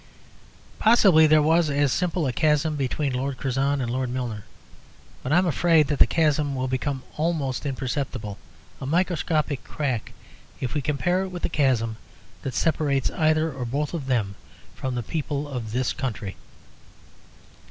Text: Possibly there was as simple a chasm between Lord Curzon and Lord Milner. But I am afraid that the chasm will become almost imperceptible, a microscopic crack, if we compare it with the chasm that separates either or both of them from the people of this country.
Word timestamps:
Possibly 0.79 1.27
there 1.27 1.43
was 1.43 1.69
as 1.69 1.91
simple 1.93 2.25
a 2.25 2.33
chasm 2.33 2.75
between 2.75 3.13
Lord 3.13 3.37
Curzon 3.37 3.79
and 3.81 3.91
Lord 3.91 4.09
Milner. 4.09 4.45
But 5.21 5.31
I 5.31 5.37
am 5.37 5.45
afraid 5.45 5.89
that 5.89 5.99
the 5.99 6.07
chasm 6.07 6.55
will 6.55 6.67
become 6.67 7.03
almost 7.17 7.67
imperceptible, 7.67 8.39
a 8.81 8.87
microscopic 8.87 9.63
crack, 9.63 10.13
if 10.59 10.73
we 10.73 10.81
compare 10.81 11.21
it 11.21 11.27
with 11.29 11.43
the 11.43 11.49
chasm 11.49 11.97
that 12.41 12.55
separates 12.55 13.11
either 13.11 13.53
or 13.53 13.63
both 13.63 13.93
of 13.93 14.07
them 14.07 14.33
from 14.73 14.95
the 14.95 15.03
people 15.03 15.47
of 15.47 15.71
this 15.71 15.93
country. 15.93 16.35